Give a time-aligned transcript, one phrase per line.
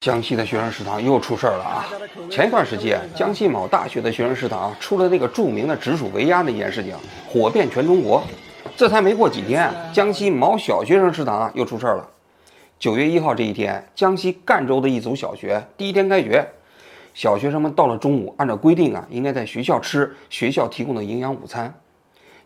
[0.00, 1.86] 江西的学生食堂又出事儿了啊！
[2.30, 6.96] 前一段时间，江西某大学的学生食堂出了那个著名的直属围鸭那件事情，
[7.28, 8.22] 火遍全中国。
[8.74, 12.08] 这才没过几天，江西某小学生食堂又出事儿了。
[12.78, 16.48] 九月一号这一天，江西赣州的一所小学第一天开学，
[17.12, 21.74] 小学生们到了中午，按照规定啊，应该在学校吃学校提供的营养午餐。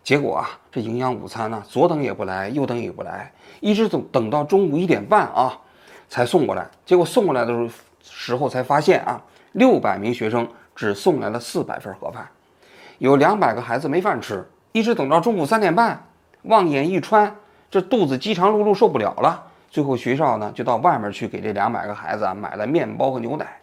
[0.02, 5.56] 结果啊，这营养午餐呢，左等也不来，右等也不来，一直等等到中午一点半啊。
[6.08, 7.68] 才送过来，结果送过来的时候
[8.02, 9.20] 时候才发现啊，
[9.52, 12.28] 六百名学生只送来了四百份盒饭，
[12.98, 16.04] 有两百个孩子没饭吃，一直等到中午三点半，
[16.42, 17.34] 望眼欲穿，
[17.70, 23.58] 这肚子饥肠辘辘受不了了，最后学校呢就到外面去给这两百个孩子啊买了面包和牛奶，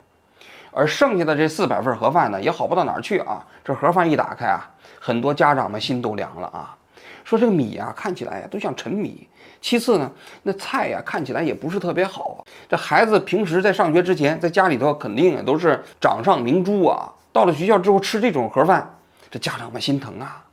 [0.71, 4.69] 而剩下的这四百份盒饭呢也好不到哪儿去啊，这盒饭一打开啊，
[4.99, 6.75] 很多家长们心都凉了啊。
[7.23, 9.27] 说这个米啊，看起来呀都像陈米。
[9.61, 10.11] 其次呢，
[10.43, 12.43] 那菜呀看起来也不是特别好。
[12.67, 17.09] 这孩子平时在上学之前，在家里头肯定也都是掌上明珠啊。
[17.31, 18.93] 到了学校之后吃这种盒饭，
[19.29, 20.43] 这家长们心疼啊。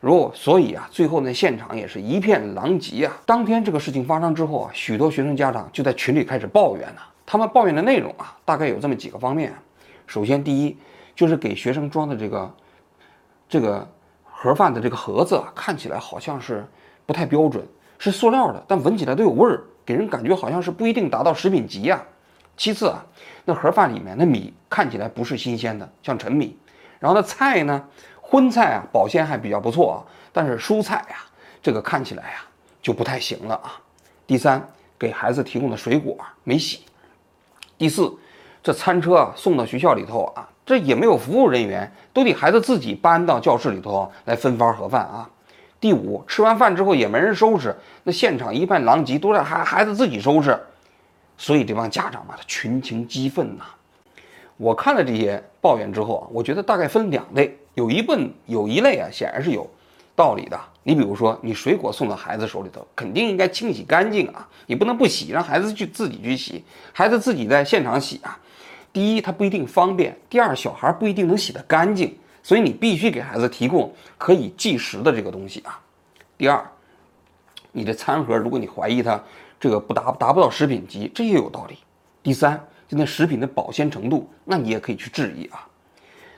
[0.00, 3.12] 如所以啊，最后那现场也是一片狼藉啊。
[3.26, 7.06] 当天这个事情发生之后啊，许多学生家长就在群里开始抱怨了。
[7.26, 9.54] 他们抱怨的内容啊，大概有这么几个方面。
[10.06, 10.76] 首先，第一
[11.14, 12.54] 就是给学生装的这个
[13.48, 13.86] 这个。
[14.40, 16.64] 盒饭的这个盒子啊，看起来好像是
[17.04, 17.66] 不太标准，
[17.98, 22.02] 是塑料的，但闻起来都有味儿，给人感觉好像是不一定达到食品级呀。
[22.56, 23.04] 其次啊，
[23.44, 26.56] 那盒饭里面的米看起来不是新鲜的，像陈米。
[26.98, 27.84] 然后那菜呢，
[28.20, 29.98] 荤菜啊，保鲜还比较不错啊，
[30.32, 31.16] 但是蔬菜呀，
[31.62, 32.38] 这个看起来呀
[32.80, 33.80] 就不太行了啊。
[34.26, 34.66] 第三，
[34.98, 36.80] 给孩子提供的水果没洗。
[37.76, 38.12] 第四，
[38.62, 40.48] 这餐车啊送到学校里头啊。
[40.66, 45.30] 这也没有服务人员，都得孩子自己搬到教室里头来分发盒饭啊。
[45.80, 50.58] 第五，吃完饭之后也没人收拾，那现场一片狼藉，都让孩孩子自己收拾。
[51.36, 53.64] 所以这帮家长嘛，他群情激愤呐。
[54.56, 59.64] 我看了这些抱怨之后啊，我觉得大概分两类，有一部分有一类啊，显然是有
[60.16, 60.58] 道理的。
[60.82, 68.36] 你比如说，你水果送到孩子手里头，肯定应该清洗干净啊，你不能不洗，让孩子去自己去洗，孩子自己在现场洗啊。
[68.92, 72.16] 第一，它不一定方便；第二，小孩不一定能洗得干净，
[72.48, 75.78] 所以你必须给孩子提供可以计时的这个东西啊。
[76.38, 76.66] 第二，
[77.72, 79.22] 你的餐盒，如果你怀疑它
[79.60, 81.76] 这个不达达不到食品级，这也有道理。
[82.22, 85.68] 第三，就那食品的保鲜程度，那你也可以去质疑啊。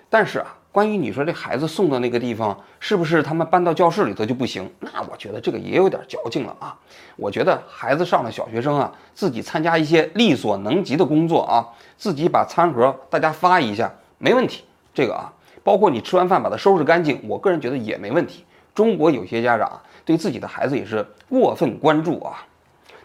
[0.08, 0.56] 但是啊。
[0.72, 4.70] 关于你说这孩子送到那个地方，是不是他们搬到教室里头就不行？
[4.78, 6.78] 那我觉得这个也有点矫情了啊！
[7.16, 11.66] 我觉得孩子上了小学生啊，自己参加一些力所能及的工作啊，
[11.96, 14.62] 自己把餐盒大家发一下没问题。
[14.94, 15.32] 这个啊，
[15.62, 18.44] 包括你吃完饭把它收拾干净，我个人觉得也没问题。
[18.74, 22.44] 中国有些家长对自己的孩子也是过分关注啊。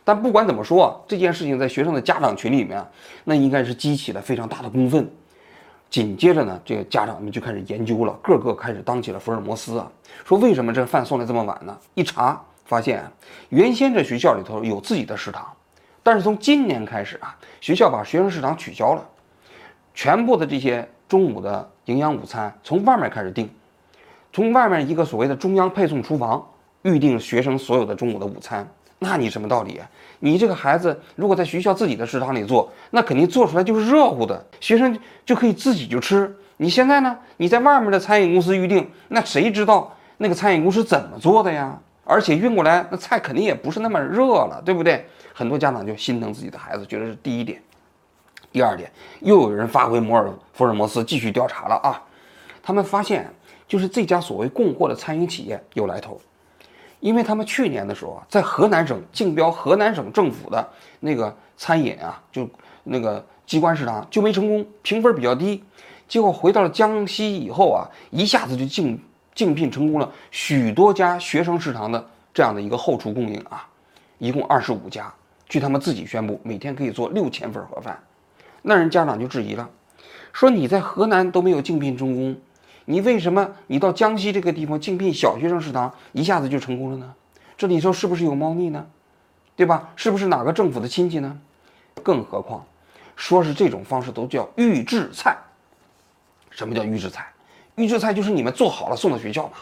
[0.03, 2.85] 但不管怎么说，这件事情在学生的家长群里面，
[3.23, 5.09] 那应该是激起了非常大的公愤。
[5.89, 9.89] 紧接着呢，这个家长们就开始研究了，个个开始当起了福尔摩斯啊，
[10.25, 11.75] 说为什么这饭送来这么晚呢？
[11.93, 13.03] 一查发现，
[13.49, 15.47] 原先这学校里头有自己的食堂，
[16.03, 19.03] 但是从今年开始啊，学校把学生食堂取消了，
[19.93, 23.49] 全部的这些中午的营养午餐从外面开始订，
[24.33, 26.43] 从外面一个所谓的中央配送厨房
[26.81, 28.67] 预定学生所有的中午的午餐。
[28.99, 29.87] 那你什么道理啊？
[30.19, 36.33] 你这个孩子如果在学校自己的食堂里做，那肯定做出来就是热乎的，学生就可以自己就吃。
[36.57, 37.17] 你现在呢？
[37.37, 41.77] 你在外面的餐饮公司预定，那谁知道那个餐饮公司怎么做的呀？
[42.05, 45.05] 而且运过来那菜肯定也不是那么热了，对不对？
[45.33, 47.61] 很多家长就心疼自己的孩子，觉得是第一点。
[48.55, 48.89] 第二点，
[49.19, 52.01] 又有人发挥摩尔福尔摩斯继续调查了啊！
[52.63, 53.29] 他们发现，
[53.67, 56.17] 就是这家所谓供货的餐饮企业有来头。
[57.01, 60.65] 因为他们去年的时候啊，在河南省竞标河南省政府的
[61.01, 62.49] 那个餐饮啊，就
[62.85, 65.61] 那个机关食堂就没成功，评分比较低。
[66.07, 68.97] 结果回到了江西以后啊，一下子就竞
[69.33, 73.67] 竞聘成功了许多家学生食堂的这样的一个后厨供应啊，
[74.17, 75.13] 一共二十五家。
[75.49, 78.01] 据他们自己宣布，每天可以做六千份盒饭。
[78.67, 79.69] 那人家长就质疑了，
[80.33, 82.35] 说你在河南都没有竞聘成功。
[82.85, 87.13] 你为什么你到江西这个地方竞聘小学生食堂一下子就成功了呢？
[87.55, 88.87] 这里头是不是有猫腻呢？
[89.55, 89.89] 对吧？
[89.95, 91.39] 是不是哪个政府的亲戚呢？
[92.01, 92.65] 更何况，
[93.15, 95.37] 说是这种方式都叫预制菜。
[96.49, 97.27] 什么叫预制菜？
[97.75, 99.53] 预制菜就是你们做好了送到学校嘛。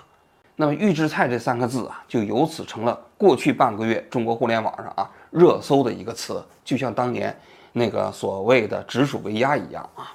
[0.56, 7.36] 那么预制菜这三个字啊，就由此成了过去半个月中国互联网上啊热搜的一个词，就像当年
[7.74, 10.14] 那个所谓的直属威压一样啊。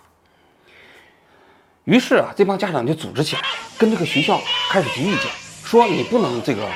[1.85, 3.43] 于是啊，这帮家长就组织起来，
[3.79, 4.41] 跟这个学校
[4.71, 5.25] 开始提意见，
[5.65, 6.67] 说你不能这个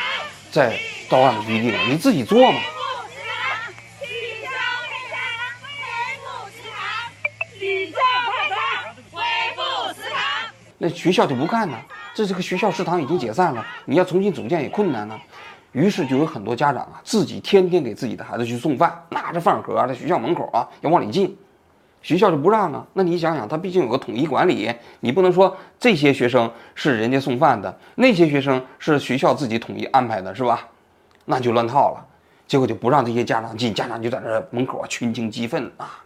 [0.51, 2.61] 再到案的规定了，你自己做嘛。
[10.79, 11.81] 那学校就不干了，
[12.13, 15.21] 这这个学校食堂已经解散了，你要重新组建也困难了。
[15.73, 21.37] 于是就有很多家长啊，自己天天给自己的孩子去送饭，拿着饭盒在学校门口啊要往里进，
[22.03, 22.87] 学校就不让啊。
[22.93, 24.71] 那你想想，他毕竟有个统一管理，
[25.01, 30.69] 你不能说这些学生是人家送饭的，那些学生是学校自己统一安排的，是吧？
[31.25, 32.07] 那就乱套了。
[32.47, 36.03] 结果就不让这些家长进，家长就在那门口啊群情激愤啊。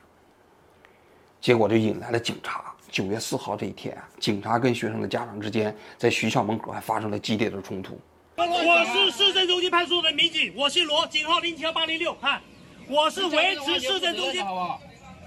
[1.41, 2.63] 结果就引来了警察。
[2.89, 7.99] 九月四号这一天啊，警察跟学生的家长之间在学校门口还发生了激烈的冲突。
[8.37, 12.13] 我是市政中心派出所的民警，我姓罗，警号零七幺八零六。
[12.15, 12.41] 哈，
[12.89, 14.45] 我是维持市政中心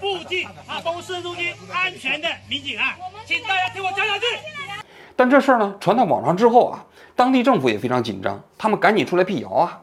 [0.01, 4.25] 附近啊，包括市政中心安全的民警啊，请大家听我讲两句。
[5.16, 6.86] 但这事儿呢传到网上之后啊，
[7.16, 9.80] 当地政府也非常紧张，他们赶紧出来辟谣啊，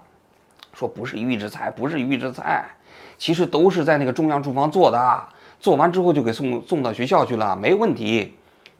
[0.74, 2.62] 说不是预制菜，不是预制菜，
[3.16, 5.24] 其实都是在那个中央厨房做的，
[5.58, 8.36] 做完之后就给送送到学校去了，没问题。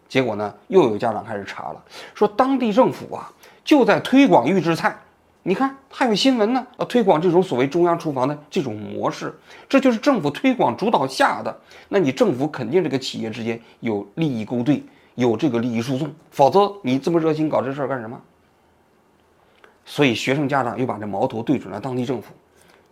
[0.06, 1.82] 结果呢，又有家长开始查了，
[2.14, 3.32] 说当地政府啊。
[3.64, 4.96] 就在推广预制菜，
[5.48, 9.32] 你看还有新闻呢，要推广这种所谓中央厨房的这种模式，
[9.68, 11.56] 这就是政府推广主导下的。
[11.88, 14.82] 那你政府肯定这个企业之间有利益勾兑，
[15.14, 18.20] 有这个利益输送，否则你这么热心搞这事儿干什么？
[19.84, 22.34] 所以学生家长又把这矛头对准了当地政府。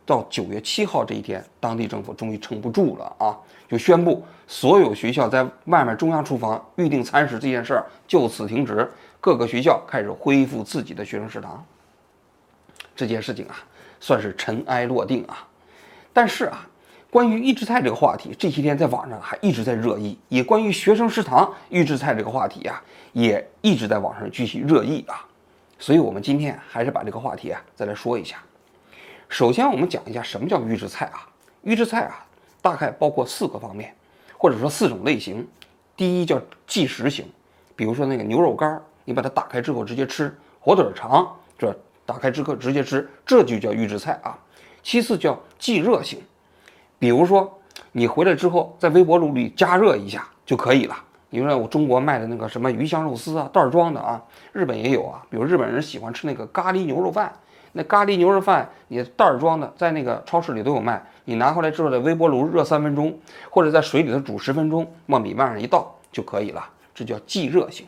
[0.06, 3.36] 到九月七号这一天，当地政府终于撑不住了啊，
[3.68, 8.88] 就宣布所有学校在外面中央厨房预订餐食这件事儿就此停止。
[9.20, 11.64] 各个学校开始恢复自己的学生食堂，
[12.94, 13.56] 这件事情啊，
[14.00, 15.46] 算是尘埃落定啊。
[16.12, 16.66] 但是啊，
[17.10, 20.18] 关于预制菜这个话题，这些天在网上还一直在热议。
[20.28, 22.82] 也关于学生食堂预制菜这个话题啊，
[23.12, 25.26] 也一直在网上继续热议啊。
[25.78, 28.36] 所以，我们今天还是把这个话题啊再来说一下。
[29.28, 31.28] 首先，我们讲一下什么叫预制菜啊？
[31.62, 32.24] 预制菜啊，
[32.62, 33.94] 大概包括四个方面，
[34.38, 35.46] 或者说四种类型。
[35.96, 37.24] 第一叫即食型，
[37.76, 38.80] 比如说那个牛肉干。
[39.06, 41.76] 你把它打开之后直接吃，火腿肠这
[42.06, 44.38] 打开之后直接吃，这就叫预制菜啊。
[44.82, 46.20] 其次叫即热型，
[46.98, 47.58] 比如说
[47.92, 50.96] 你回来之后在微波炉里加热一下就可以了。
[51.30, 54.22] 你说我中国卖的那个什么鱼香肉丝啊，袋装的啊，
[54.52, 55.26] 日本也有啊。
[55.28, 57.32] 比如日本人喜欢吃那个咖喱牛肉饭，
[57.72, 63.18] 那咖喱牛肉饭你袋装的在那个超市里都有卖，你拿回来之后在微波炉热三分钟，
[63.50, 66.64] 或者在水里头煮十分钟，往米饭上一倒就可以了，
[66.94, 67.84] 这叫即热型。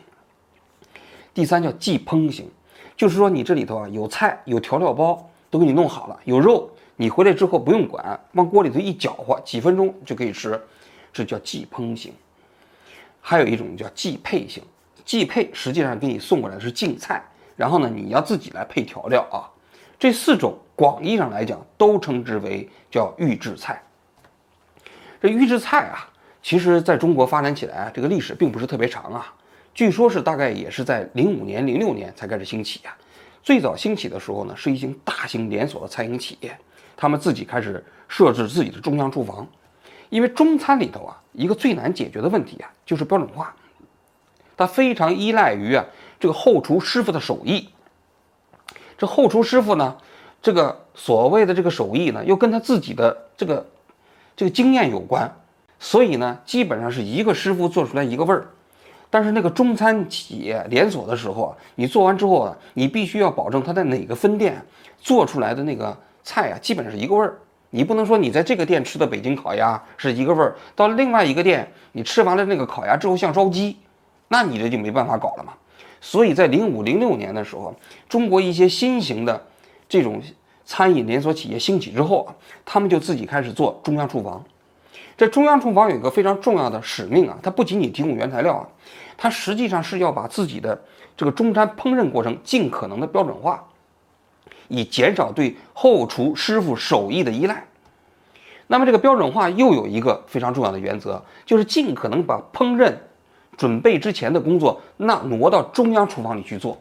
[1.33, 2.49] 第三叫即烹型，
[2.97, 10.59] 就是说你这里头啊有菜有调料包都给你弄好了，有肉你回来之后不用管，往锅里头一搅和，几分钟就可以吃，
[11.13, 12.11] 这叫即烹型。
[13.21, 14.63] 还有一种叫即配型，
[15.05, 17.23] 即配实际上给你送过来的是净菜，
[17.55, 19.45] 然后呢你要自己来配调料啊。
[19.99, 23.79] 这四种广义上来讲都称之为叫预制菜。
[25.21, 26.09] 这预制菜啊，
[26.41, 29.33] 其实在中国发展起来这个历史并不是特别长啊。
[29.77, 32.97] 据说，是大概也是在零五年、零六年才开始兴起呀。
[33.43, 36.57] 最早兴起的时候呢，是一些大型连锁的餐饮企业，
[36.95, 39.47] 他们自己开始设置自己的中央厨房。
[40.09, 43.55] 因为中餐里头啊，一个最难解决的问题啊，就是标准化，
[44.57, 45.85] 它非常依赖于啊
[46.19, 47.69] 这个后厨师傅的手艺。
[48.97, 49.95] 这后厨师傅呢，
[50.41, 53.63] 这个所谓的这个手艺呢，又跟他自己的这个
[54.35, 55.31] 这个经验有关，
[55.79, 58.47] 所以呢，基本上是一个师傅做出来一个味儿。
[59.09, 64.61] 但是那个中餐企业连锁的时候啊，你做完之后啊，你必须要保证它在哪个分店
[64.99, 67.37] 做出来的那个菜啊，基本是一个味儿。
[67.69, 73.77] 你不能说你在这个店吃的北京烤鸭是一个味儿，到另外一个店你吃完了那个烤鸭之后像烧鸡，
[74.29, 75.53] 那你这就没办法搞了嘛。
[75.99, 77.73] 所以在零五零六年的时候，
[78.07, 79.41] 中国一些新型的
[79.89, 80.21] 这种
[80.63, 82.35] 餐饮连锁企业兴起之后啊，
[82.65, 84.43] 他们就自己开始做中央厨房。
[85.17, 88.67] 这中央厨房有一个非常重要的使命啊，它不仅仅提供原材料啊，
[89.17, 90.79] 它实际上是要把自己的
[91.17, 93.67] 这个中餐烹饪过程尽可能的标准化，
[94.67, 97.65] 以减少对后厨师傅手艺的依赖。
[98.67, 102.93] 那么这个标准化又有一个非常重要的原则，就是尽可能把烹饪
[103.57, 106.77] 准备之前的工作那挪到中央厨房里去做。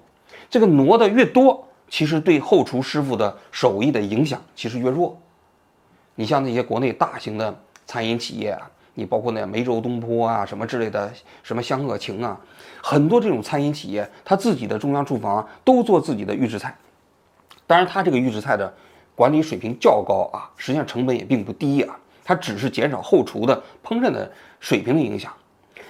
[0.51, 5.19] 这个挪的越多，其实对后厨师傅的手艺的影响其实越弱。
[6.17, 7.59] 你像那些国内大型的。
[7.87, 11.11] 餐饮企业啊，你包括那梅州东坡啊，什么之类的，
[11.43, 12.39] 什么香鄂情啊，
[12.83, 16.77] 很多这种餐饮企业，他自己的中央厨房都做自己的预制菜。
[17.67, 18.73] 当然，他这个预制菜的
[19.15, 21.97] 管理水平较高啊，实际上成本也并不低啊。
[22.25, 24.29] 它只是减少后厨的烹饪的
[24.59, 25.33] 水平的影响。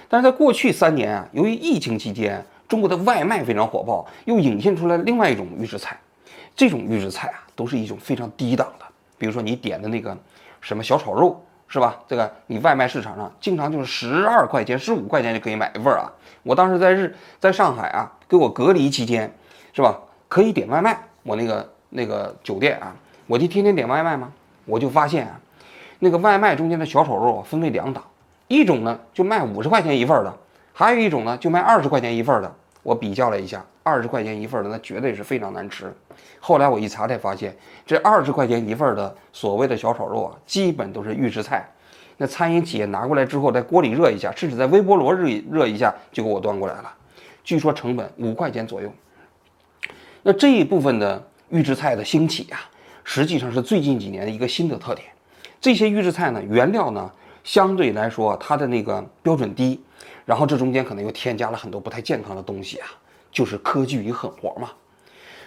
[0.07, 5.99] 但是在过去三年啊，由于疫情期间，中国的外卖非常火爆，又引现出来另外一种预制菜。
[6.55, 8.85] 这种预制菜啊，都是一种非常低档的，
[9.17, 10.15] 比如说你点的那个
[10.61, 11.43] 什么小炒肉。
[11.67, 11.97] 是吧？
[12.07, 16.11] 这个你外卖市场上经常就是十二块钱、十五块钱就可以买一份啊。
[16.43, 19.31] 我当时在日在上海啊，给我隔离期间，
[19.73, 19.99] 是吧？
[20.29, 20.97] 可以点外卖。
[21.23, 22.95] 我那个那个酒店啊，
[23.27, 24.31] 我就天天点外卖嘛。
[24.65, 25.39] 我就发现啊，
[25.99, 28.03] 那个外卖中间的小炒肉分为两档，
[28.47, 30.33] 一种呢就卖五十块钱一份的，
[30.73, 32.53] 还有一种呢就卖二十块钱一份的。
[32.87, 35.93] 我比较了一下，二十块钱一份的那绝对是非常难吃。
[36.39, 37.53] 后来我一查才发现，
[37.85, 41.69] 这二十块钱一份的所谓的小炒肉啊，基本都是预制菜。
[42.15, 46.93] 那餐饮企业拿过来之后，在锅里热一下，甚至在微波炉热热一下，就给我端过来了。
[47.43, 48.89] 据说成本五块钱左右。
[50.23, 52.71] 那这一部分的预制菜的兴起啊，
[53.03, 55.05] 实际上是最近几年的一个新的特点。
[55.59, 57.11] 这些预制菜呢，原料呢
[57.43, 59.77] 相对来说它的那个标准低。
[60.27, 62.87] 然后这中间可能又添加了很多不太健康的东西啊，
[63.31, 64.69] 就是科技与狠活嘛。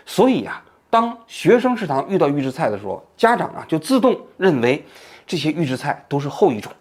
[0.07, 4.83] 所以啊，当学生食堂遇到预制菜的时候，家长啊就自动认为
[5.27, 6.73] 这些预制菜都是后一种。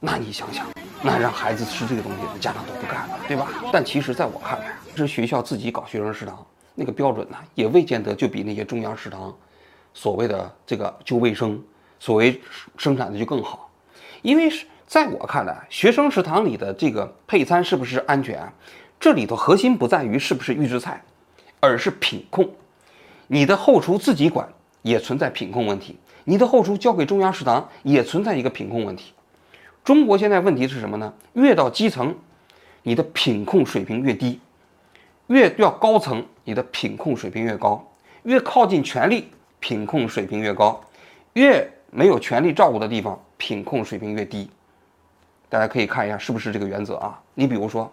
[0.00, 0.66] 那你想想，
[1.02, 3.48] 那让孩子吃这个东西，家长都不干了，对吧？
[3.72, 9.34] 但其实在我看来，这学校自己搞学生食堂，那个标准呢，也未见得就比那些中央食堂
[9.94, 11.58] 所谓的这个就卫生，
[11.98, 12.38] 所谓
[12.76, 13.70] 生产的就更好，
[14.20, 14.66] 因为是。
[14.86, 18.40] 在我看来，学生食堂里的这个配餐是不是安全？
[19.00, 21.02] 这里头核心不在于是不是预制菜，
[21.58, 22.48] 而是品控。
[23.26, 24.46] 你的后厨自己管
[24.82, 29.12] 也存在品控问题，你的后厨交给中央食堂也存在一个品控问题。
[29.82, 31.12] 中国现在问题是什么呢？
[31.32, 32.14] 越到基层，
[32.82, 34.38] 你的品控水平越低；
[35.28, 37.82] 越要高层，你的品控水平越高；
[38.22, 39.28] 越靠近权力，
[39.60, 40.78] 品控水平越高；
[41.32, 44.48] 越没有权力照顾的地方，品控水平越低。
[45.54, 47.16] 大家可以看一下是不是这个原则啊？
[47.34, 47.88] 你比如说，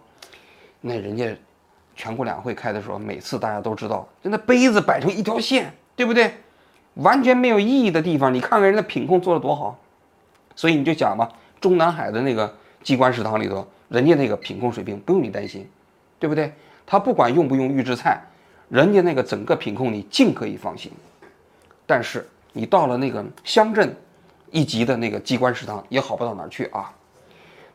[0.80, 1.32] 那人家
[1.94, 6.34] 全国两会开的时候，每次大家都知道，就那杯子摆成一条线，对不对？
[6.94, 9.78] 完全没有意义的地方，你看看人家品控做的多好。
[10.56, 12.52] 所以你就讲吧，中南海的那个
[12.82, 15.64] 机关食堂里头，人家那个品控水平不用你担心，
[16.18, 16.52] 对不对？
[16.84, 18.20] 他不管用不用预制菜，
[18.70, 20.90] 人家那个整个品控你尽可以放心。
[21.86, 23.94] 但是你到了那个乡镇
[24.50, 26.92] 一级的那个机关食堂，也好不到哪儿去啊。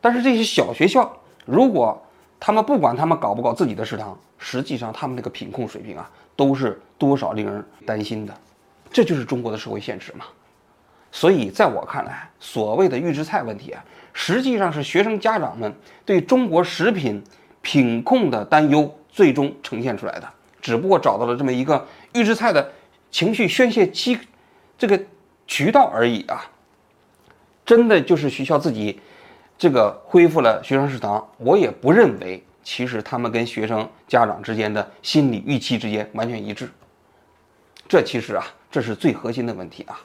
[0.00, 1.10] 但是这些小学校，
[1.44, 2.00] 如果
[2.38, 8.32] 他们不管他们搞不搞自己的食堂，实际上他们那个品控水平啊，都是多少令人担心的。
[8.92, 10.24] 这就是中国的社会现实嘛。
[11.10, 15.74] 所以在我看来，所谓的预制菜问题啊，实际上是学生家长们
[16.04, 17.20] 对中国食品
[17.60, 20.28] 品控的担忧最终呈现出来的。
[20.60, 22.70] 只不过找到了这么一个预制菜的
[23.10, 24.16] 情绪宣泄机，
[24.76, 25.00] 这个
[25.46, 26.44] 渠道而已啊。
[27.66, 29.00] 真的就是学校自己。
[29.58, 36.70] 这个恢复了学生食堂，我也不认为，其实他们跟学生家长之间的心理预期之间完全一致。
[37.88, 40.00] 这其实啊，这是最核心的问题啊。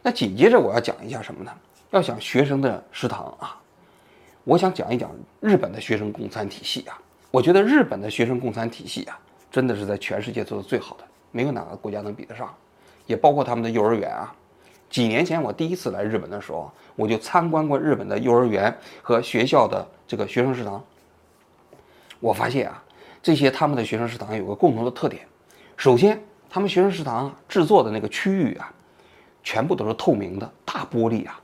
[0.00, 1.52] 那紧接着我要讲一下什么呢？
[1.90, 3.60] 要讲学生的食堂啊，
[4.44, 5.10] 我想讲一讲
[5.40, 6.98] 日本的学生供餐体系啊。
[7.30, 9.18] 我觉得日本的学生供餐体系啊，
[9.50, 12.54] 真的是在全世界做的最好的，没有哪个国家能比得上，
[13.06, 14.34] 也包括他们的幼儿园啊。
[14.88, 20.82] 几年前我第一次来日本的时候，我就参观过日本的幼儿园和学校的这个学生食堂。
[22.20, 22.82] 我发现啊，
[23.22, 25.26] 这些他们的学生食堂有个共同的特点，
[25.76, 28.72] 首先，他们学生食堂制作的那个区域啊，
[29.42, 31.40] 全部都是透明的大玻璃啊，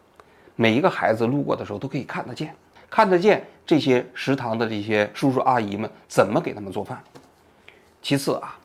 [0.55, 2.55] 每一个孩子路过的时候都可以看得见，
[2.89, 7.03] 看得见这些食堂的这些叔叔阿姨们怎么给他们做饭。
[8.01, 8.59] 其次啊，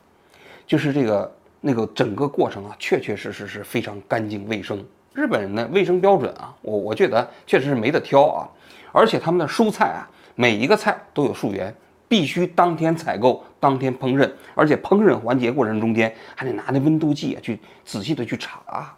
[0.66, 1.32] 就是这个。
[1.66, 4.84] 那个整个过程啊，确确实实是非常干净卫生。
[5.14, 8.48] 日本人的卫生标准啊，我我觉得确实是没得挑啊。
[8.92, 11.74] 而且他们的蔬菜啊，每一个菜都有溯源，
[12.08, 18.94] 必须当天采购，当天烹饪，而且烹饪环节过程中间还得拿那温度计啊去仔细的去查。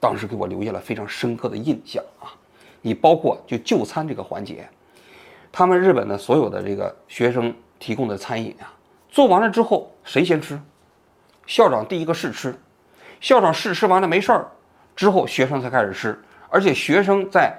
[0.00, 2.30] 当时给我留下了非常深刻的印象啊。
[2.80, 4.68] 你包括就就餐这个环节，
[5.52, 8.74] 他们日本的所有的这个学生提供的餐饮啊，
[9.08, 10.58] 做完了之后谁先吃？
[11.46, 12.52] 校长第一个试吃，
[13.22, 14.46] 校长试吃完了没事儿，
[14.96, 17.56] 之后学生才开始吃，而且学生在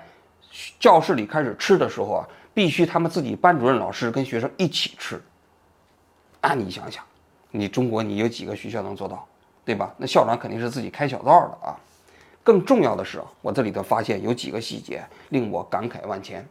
[0.77, 5.20] 教室里开始吃的时候啊，必须他们自己班主任老师跟学生一起吃。
[6.41, 7.01] 那你想想，
[7.50, 9.25] 你中国你有几个学校能做到，
[9.63, 9.89] 对吧？
[9.96, 11.79] 那校长肯定是自己开小灶的啊。
[12.43, 16.46] 更重要的是，我这里头发现有几个细节令我感慨万千。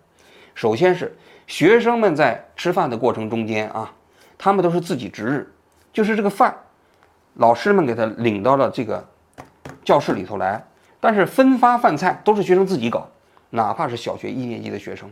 [0.55, 1.15] 首先是
[1.47, 3.93] 学生们在吃饭的过程中间啊，
[4.39, 5.53] 他们都是自己值日，
[5.93, 6.57] 就是这个饭。
[7.35, 9.07] 老师们给他领到了这个
[9.85, 10.63] 教室里头来，
[11.01, 13.09] 但是分发饭菜都是学生自己搞，
[13.51, 15.11] 哪怕是小学一年级的学生，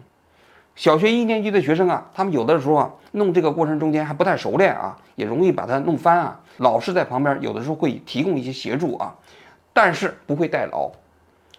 [0.77, 6.41] 小学一年级的学生啊，他们有的时候啊，弄这个过程中间还不太熟练啊，也容易把它弄翻啊。
[6.59, 9.15] 老师在旁边有的时候会提供一些协助啊，
[9.73, 10.91] 但是不会代劳，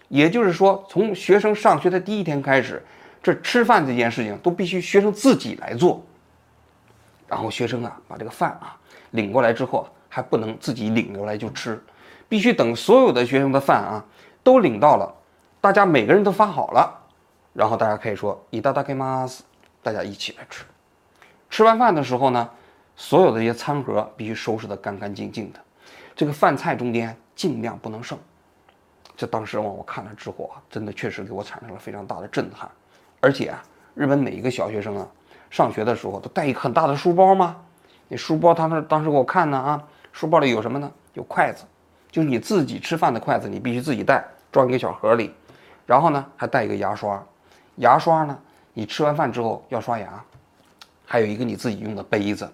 [0.08, 2.80] 也就是说，从学生上学的第一天开始，
[3.20, 6.00] 这吃饭这件事情都必须学生自己来做。
[7.26, 8.76] 然后学生啊，把这个饭啊
[9.10, 11.82] 领过来之后，还不能自己领过来就吃，
[12.28, 14.04] 必须等所有的学生的饭啊
[14.42, 15.10] 都领到了，
[15.58, 17.00] 大家每个人都发好了，
[17.54, 19.42] 然后大家可以说以大大给马斯，
[19.82, 20.66] 大家一起来吃。
[21.48, 22.46] 吃完饭的时候呢，
[22.94, 25.58] 所有的这些餐盒必须收拾得干干净净的，
[26.14, 28.18] 这个饭菜中间尽量不能剩。
[29.16, 32.70] 这当时我看了之后啊，真的确实给我产生了非常大的震撼。
[33.20, 33.62] 而且啊，
[33.94, 35.08] 日本每一个小学生啊，
[35.48, 37.56] 上学的时候都带一个很大的书包吗？
[38.08, 40.90] 那书包，他那当时给我看呢啊，书包里有什么呢？
[41.14, 41.64] 有筷子，
[42.10, 45.32] 就是你自己吃饭的筷子，你必须自己带，装一个小盒里。
[45.84, 47.20] 然后呢，还带一个牙刷，
[47.76, 48.38] 牙刷呢，
[48.72, 50.22] 你吃完饭之后要刷牙。
[51.04, 52.50] 还有一个你自己用的杯子。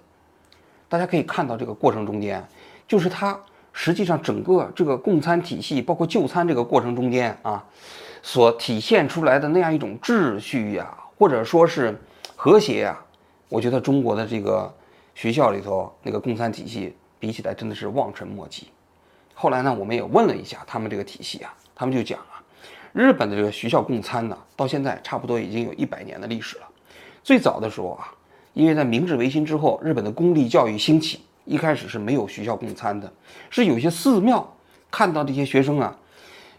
[0.88, 2.42] 大家可以看到这个过程中间，
[2.86, 3.38] 就是它。
[3.70, 7.64] 实际上，整个这个供餐体系，包括就餐这个过程中间啊，
[8.22, 11.96] 所体现出来的那样一种秩序呀，或者说是
[12.34, 12.98] 和谐呀，
[13.48, 14.74] 我觉得中国的这个
[15.14, 18.68] 学校里头那个供餐体系比起来真的是望尘莫及。
[19.34, 22.42] 后来呢，我们也问了一下他们这个体系啊，他们就讲啊，
[22.92, 26.64] 日本的这个学校供餐呢，到现在差不多已经有一百年的历史了。
[27.22, 28.12] 最早的时候啊，
[28.54, 31.20] 因为在明治维新之后，日本的公立教育兴起。
[31.50, 33.10] 一开始是没有学校供餐的，
[33.48, 34.46] 是有些寺庙
[34.90, 35.96] 看到这些学生啊，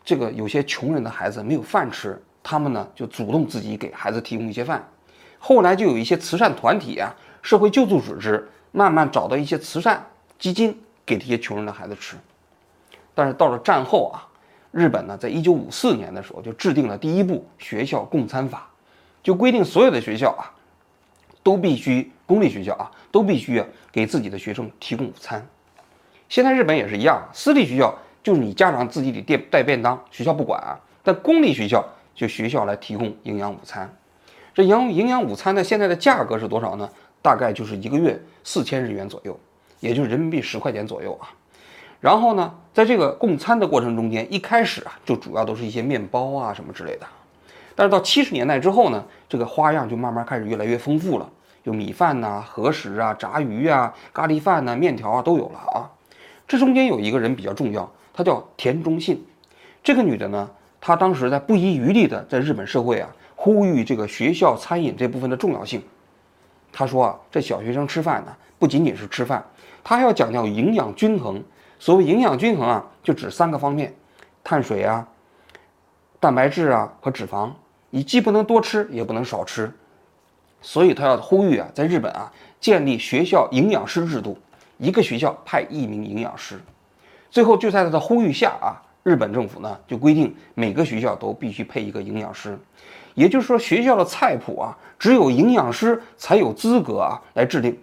[0.04, 4.84] 这个有些穷人的孩子没有饭吃，他们呢就主动自己给孩子提供一些饭。
[5.38, 10.04] 后来就有一些慈善团体啊、社会救助组织，慢慢找到一些慈善
[10.40, 12.16] 基金给这些穷人的孩子吃。
[13.14, 14.26] 但是到了战后啊，
[14.72, 18.68] 日本呢在一九五四年的时候就制定了第一部学校供餐法，
[19.22, 20.50] 就规定所有的学校啊
[21.44, 23.64] 都必须公立学校啊都必须。
[23.92, 25.44] 给自己的学生提供午餐，
[26.30, 30.80] 现在日本也是一样，私立学校就是你家长自己得带带便当，学校不管啊。
[31.02, 33.92] 但公立学校就学校来提供营养午餐。
[34.54, 36.88] 这营营养午餐呢，现在的价格是多少呢？
[37.20, 39.38] 大概就是一个月四千日元左右，
[39.80, 41.30] 也就是人民币十块钱左右啊。
[42.00, 47.06] 然后呢，在这个供餐的过程中间，一开始啊，就主要都是一些面包啊什么之类的。
[47.76, 51.30] 但是到七十年代之后呢，这个花样就慢慢开始越来越丰富了。
[51.64, 55.92] 有米饭呐、和食啊、炸鱼啊、咖喱饭呐、面条啊都有了啊。
[56.48, 59.24] 这中间有一个人比较重要，她叫田中信。
[59.84, 65.84] 这个女的呢，她当时在不遗余力的在日本社会啊呼吁这个学校餐饮这部分的重要性。
[66.72, 69.46] 她说啊，这小学生吃饭呢不仅仅是吃饭，
[69.90, 71.44] 他要讲究营养均衡。
[71.80, 73.92] 所谓营养均衡啊，就指三个方面：
[74.44, 75.08] 碳水啊、
[76.20, 77.50] 蛋白质啊和脂肪。
[77.90, 79.72] 你既不能多吃，也不能少吃。
[80.62, 84.38] 所以他要呼吁啊，在日本啊，建立学校营养师制度，
[84.78, 86.62] 一个学校派一名营养师。
[87.32, 92.56] 最后就在他的呼吁下啊，日本政府呢就规定每个学校都必须配一个营养师。
[93.16, 97.76] 也就是说，学校的菜谱啊，只有营养师才有资格啊来制定。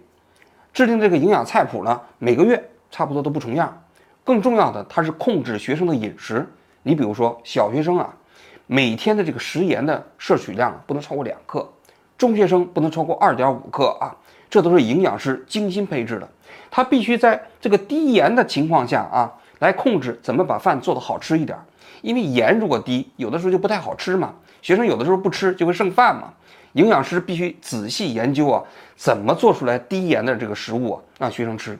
[0.77, 3.81] 制定这个营养菜谱呢，每个月差不多都不重样。
[4.23, 6.47] 更重要的，它是控制学生的饮食。
[6.83, 8.13] 你比如说，小学生啊，
[8.67, 11.67] 每天的这个食盐的摄取量不能超过两克。
[12.15, 14.13] 中学生不能超过二点五克啊，
[14.51, 16.29] 这都是营养师精心配置的。
[16.69, 21.57] 他必须在这个低盐的情况下啊，来控制怎么把饭做得好吃一点。
[22.03, 24.35] 因为盐如果低，有的时候就不太好吃嘛。
[24.61, 26.31] 学生有的时候不吃就会剩饭嘛。
[26.77, 28.63] 营养师必须仔细研究啊，
[28.95, 31.77] 怎么做出来低盐的这个食物啊，让学生吃。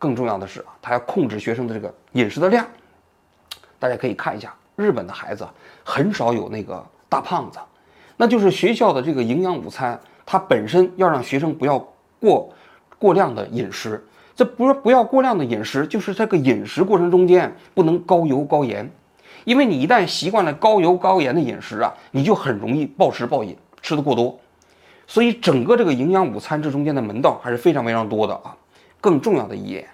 [0.00, 2.66] 更重要的是啊，他要控制学生的这个饮食的量。
[3.78, 5.46] 大家可以看一下，日本的孩子
[5.84, 7.60] 很少有那个大胖子。
[8.16, 11.78] 那就是学校的这个营养午餐，它本身要让学生不要
[12.18, 12.52] 过
[12.98, 14.04] 过量的饮食。
[14.34, 18.90] 这不是不要过量的饮食，就是这个饮食过程中间不能高油高盐，
[19.44, 24.38] 因为你一旦习惯了高油高盐的饮食啊，你就很容易暴食暴饮，吃的过多。
[25.06, 28.56] 所以整个这个营养午餐这中间的门道还是非常非常多的啊。
[29.00, 29.88] 更重要的一点，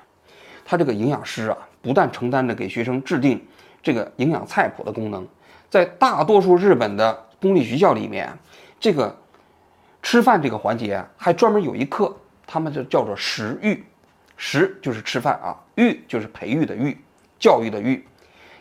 [0.64, 3.44] 他这个营养师啊，不但承担着给学生制定
[3.82, 5.26] 这个营养菜谱的功能，
[5.68, 7.26] 在大多数日本的。
[7.42, 8.32] 公立学校里面，
[8.78, 9.18] 这个
[10.00, 12.16] 吃饭这个环节还专门有一课，
[12.46, 13.84] 他们就叫做食育，
[14.36, 16.96] 食就是吃饭啊，育就是培育的育，
[17.40, 18.06] 教育的育，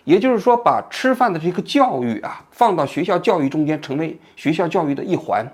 [0.04, 5.46] 也就是说把吃饭的这个教育啊放到学校教育中间，成为学校教育的一环。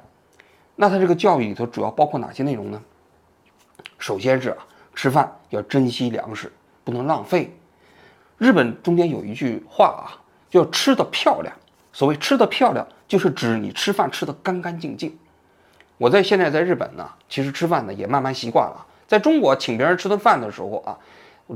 [0.75, 2.81] 那它这个教育里头主要包括哪些内容呢？
[3.97, 4.57] 首先是啊，
[4.93, 6.51] 吃饭要珍惜粮食，
[6.83, 7.51] 不能浪费。
[8.37, 11.53] 日本中间有一句话啊，叫吃的漂亮。
[11.91, 15.17] 所谓吃的漂亮，就是指你吃饭吃的干干净净。
[15.97, 18.85] 我在现在在日本呢，其实吃饭呢也慢慢习惯了。
[19.07, 20.95] 在中国请别人吃顿饭的时候啊，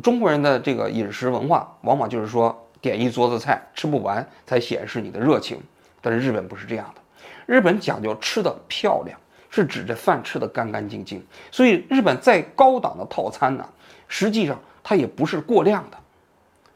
[0.01, 5.62] 中国人的这个饮食文化往往就是说点一桌子菜吃不完才显示你的热情。
[6.02, 7.02] 但是日本不是这样的，
[7.46, 11.24] 日本讲究吃的漂亮，是指这饭吃的干干净净。
[11.52, 13.70] 所以日本再高档的套餐呢，
[14.08, 15.98] 实际上它也不是过量的，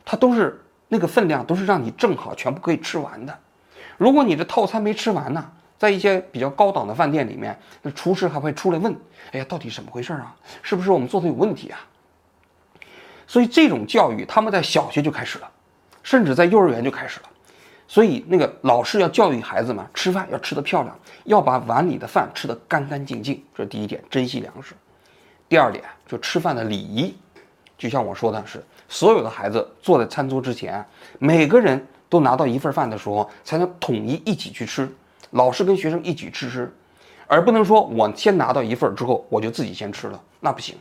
[0.06, 3.36] 它都是那个分量都是让你正好全部可以吃完的。
[3.98, 8.96] 如果你这套餐没吃完呢，在一些比较高档的饭店里面，那厨师还会出来问
[9.34, 10.36] ：“哎呀，到底怎么回事啊？
[10.62, 11.80] 是不是我们做的有问题啊？”
[13.26, 15.50] 所以这种教育他们在小学就开始了，
[16.06, 17.30] 甚至在幼儿园就开始了。
[17.88, 23.44] 所以那个老师要教育孩子们吃饭要吃得漂亮，要把碗里的饭吃得干干净净。
[23.56, 24.76] 这是第一点，珍惜粮食。
[25.50, 27.15] 第二点，就吃饭的礼仪。
[27.76, 30.84] 就像我说的是，所有的孩子坐在餐桌之前，
[31.18, 34.88] 每个人都拿到一份饭的时候，才能统一一起去吃。
[35.32, 36.72] 老师跟学生一起吃吃，
[37.28, 40.76] 而不能说我先拿到一份之后，我就自己先吃了，那不行。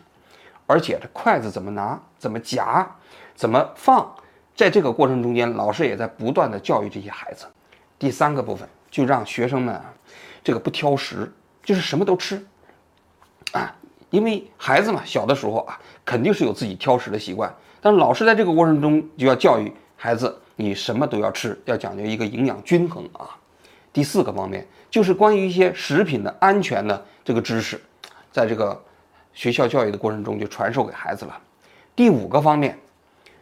[0.67, 2.87] 而且这筷子怎么拿，怎么夹，
[3.35, 4.11] 怎么放。
[4.55, 7.47] 在这个过程中间，老师也在不断的教育这些孩子。
[7.99, 9.93] 第三个部分就让学生们啊，
[10.45, 11.33] 这个不挑食，
[11.65, 12.45] 就是什么都吃
[13.53, 13.75] 啊。
[14.11, 17.53] 因为孩子嘛，小的时候啊，肯定是有自己挑食的习惯。
[17.81, 23.31] 但是老师在这个过程中就要教育孩子，你什么都要吃，要讲究一个营养均衡啊。
[23.93, 27.81] 第四个方面就是关于一些食品的安全的这个知识，
[28.31, 28.81] 在这个
[29.33, 31.37] 学校教育的过程中就传授给孩子了。
[31.97, 32.79] 第五个方面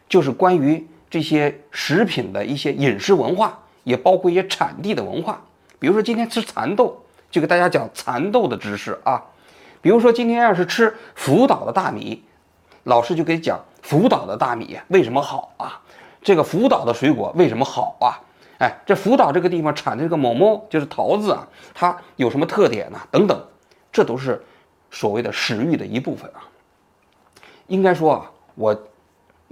[0.09, 0.87] 就是关于。
[1.13, 5.39] 这些食品的一些饮食文化，也包括一些产地的文化。
[5.77, 6.99] 比如说今天吃蚕豆，
[7.29, 9.23] 就给大家讲蚕豆的知识啊。
[9.79, 12.23] 比如说今天要是吃福岛的大米，
[12.85, 15.79] 老师就给讲福岛的大米为什么好啊？
[16.23, 18.17] 这个福岛的水果为什么好啊？
[18.57, 22.99] 哎，这福岛这个地方产的这个某某就是桃子啊，它有什么特点呢？
[23.11, 23.39] 等等，
[23.91, 24.43] 这都是
[24.89, 26.41] 所谓的食欲的一部分啊。
[27.67, 28.75] 应该说啊，我。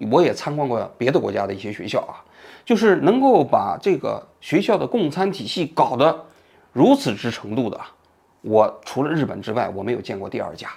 [0.10, 2.18] 我也参观过别的国家的一些学校啊，
[2.66, 6.26] 就是能够把这个学校的供餐体系搞得
[6.72, 7.80] 如此之程度的，
[8.42, 10.70] 我除了日本之外，我没有见过第二家。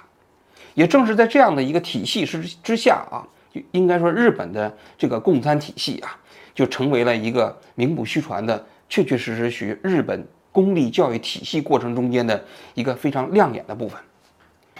[0.73, 3.23] 也正是在这样的一个体系之之下啊，
[3.71, 6.17] 应该说日本的这个供餐体系啊，
[6.53, 13.99] 就成为了一个名不虚传的、确确实实学日本公立教育体系过程中间的一个非常亮眼的部分。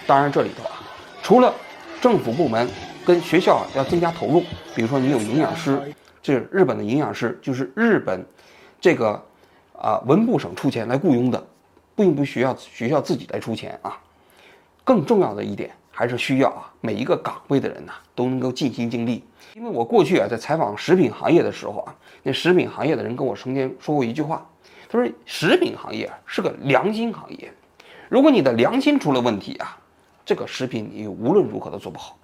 [0.05, 0.83] 当然，这里头啊，
[1.23, 1.53] 除了
[2.01, 2.67] 政府部门。
[3.05, 4.41] 跟学校要增加投入，
[4.73, 5.79] 比如说你有营养师，
[6.23, 8.25] 这日本的营养师就是日本
[8.81, 9.23] 这个
[9.79, 11.47] 啊文部省出钱来雇佣的，
[11.95, 13.95] 并不需要学校自己来出钱啊。
[14.83, 19.23] 更重要的一点还是需要啊每一个岗位的人呐都能够尽心尽力。
[19.53, 24.43] 因为我过去啊在采访食品行业的时候啊，那食品行业的人跟我曾经说过一句话，
[24.89, 27.53] 他说食品行业是个良心行业，
[28.09, 29.77] 如果你的良心出了问题啊，
[30.25, 32.17] 这个食品你无论如何都做不好。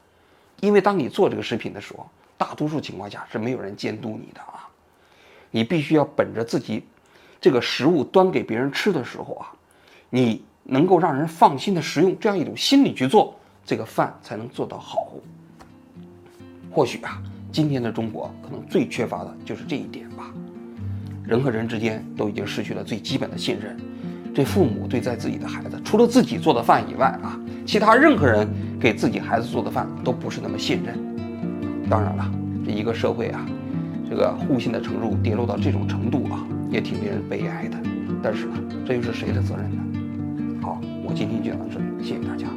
[0.62, 4.70] 因为当你做这个食品的时候，大多数情况下是没有人监督你的啊，
[5.50, 6.84] 你必须要本着自己
[7.42, 9.52] 这个食物端给别人吃的时候啊，
[10.10, 15.12] 你能够让人放心的食用这样一种心理去做这个饭才能做到好。
[16.72, 17.22] 或许啊，
[17.52, 20.32] 今天的中国可能最缺乏的就是这一点吧，
[21.26, 23.78] 人和人之间都已经失去了最基本的信任。
[24.34, 28.48] 这父母对待自己的孩子，除了自己做的饭以外啊，其他任何人
[28.80, 30.98] 给自己孩子做的饭都不是那么信任。
[31.90, 32.32] 当然了，
[32.66, 33.46] 这一个社会啊，
[34.10, 37.78] 这个互信的程度跌落到这种程度啊，也挺令人悲哀的。
[38.24, 38.54] 但是呢，
[38.86, 40.62] 这又是谁的责任呢？
[40.62, 42.48] 好，我今天就讲到这里，谢谢大家。